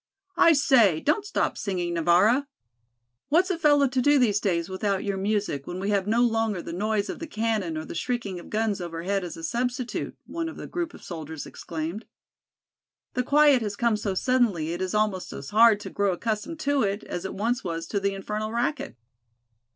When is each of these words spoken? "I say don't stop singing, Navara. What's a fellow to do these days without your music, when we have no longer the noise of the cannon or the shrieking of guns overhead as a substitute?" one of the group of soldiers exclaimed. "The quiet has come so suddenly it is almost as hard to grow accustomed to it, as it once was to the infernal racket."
"I 0.37 0.53
say 0.53 0.99
don't 0.99 1.25
stop 1.27 1.59
singing, 1.59 1.93
Navara. 1.93 2.47
What's 3.29 3.51
a 3.51 3.59
fellow 3.59 3.87
to 3.87 4.01
do 4.01 4.17
these 4.17 4.39
days 4.39 4.67
without 4.67 5.03
your 5.03 5.15
music, 5.17 5.67
when 5.67 5.79
we 5.79 5.91
have 5.91 6.07
no 6.07 6.23
longer 6.23 6.59
the 6.59 6.73
noise 6.73 7.07
of 7.07 7.19
the 7.19 7.27
cannon 7.27 7.77
or 7.77 7.85
the 7.85 7.93
shrieking 7.93 8.39
of 8.39 8.49
guns 8.49 8.81
overhead 8.81 9.23
as 9.23 9.37
a 9.37 9.43
substitute?" 9.43 10.17
one 10.25 10.49
of 10.49 10.57
the 10.57 10.65
group 10.65 10.95
of 10.95 11.03
soldiers 11.03 11.45
exclaimed. 11.45 12.05
"The 13.13 13.21
quiet 13.21 13.61
has 13.61 13.75
come 13.75 13.95
so 13.95 14.15
suddenly 14.15 14.73
it 14.73 14.81
is 14.81 14.95
almost 14.95 15.31
as 15.33 15.51
hard 15.51 15.79
to 15.81 15.91
grow 15.91 16.13
accustomed 16.13 16.57
to 16.61 16.81
it, 16.81 17.03
as 17.03 17.23
it 17.23 17.35
once 17.35 17.63
was 17.63 17.85
to 17.85 17.99
the 17.99 18.15
infernal 18.15 18.51
racket." 18.51 18.95